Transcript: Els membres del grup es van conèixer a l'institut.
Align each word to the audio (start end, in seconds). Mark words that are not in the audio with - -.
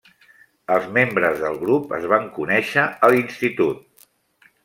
Els 0.75 0.87
membres 0.95 1.37
del 1.43 1.59
grup 1.65 1.93
es 1.99 2.07
van 2.13 2.25
conèixer 2.39 2.87
a 3.09 3.13
l'institut. 3.17 4.05